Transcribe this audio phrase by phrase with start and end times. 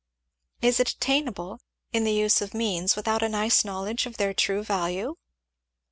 [0.63, 1.59] "Is it attainable,
[1.93, 5.15] in the use of means, without a nice knowledge of their true value?"